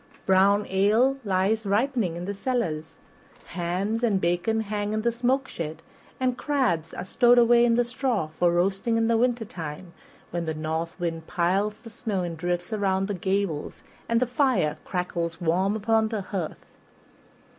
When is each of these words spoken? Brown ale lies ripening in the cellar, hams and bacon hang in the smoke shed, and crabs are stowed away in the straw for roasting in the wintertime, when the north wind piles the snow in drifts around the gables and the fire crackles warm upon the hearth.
Brown 0.25 0.65
ale 0.67 1.17
lies 1.23 1.63
ripening 1.63 2.15
in 2.17 2.25
the 2.25 2.33
cellar, 2.33 2.81
hams 3.45 4.01
and 4.01 4.19
bacon 4.19 4.61
hang 4.61 4.93
in 4.93 5.03
the 5.03 5.11
smoke 5.11 5.47
shed, 5.47 5.83
and 6.19 6.39
crabs 6.39 6.91
are 6.91 7.05
stowed 7.05 7.37
away 7.37 7.63
in 7.63 7.75
the 7.75 7.83
straw 7.83 8.25
for 8.25 8.51
roasting 8.51 8.97
in 8.97 9.07
the 9.07 9.15
wintertime, 9.15 9.93
when 10.31 10.45
the 10.45 10.55
north 10.55 10.99
wind 10.99 11.27
piles 11.27 11.81
the 11.83 11.91
snow 11.91 12.23
in 12.23 12.35
drifts 12.35 12.73
around 12.73 13.07
the 13.07 13.13
gables 13.13 13.83
and 14.09 14.19
the 14.19 14.25
fire 14.25 14.79
crackles 14.85 15.39
warm 15.39 15.75
upon 15.75 16.07
the 16.07 16.21
hearth. 16.23 16.71